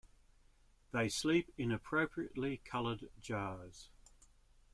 They 0.93 1.09
sleep 1.09 1.51
in 1.59 1.71
appropriately 1.71 2.57
colored 2.65 3.11
jars. 3.21 3.91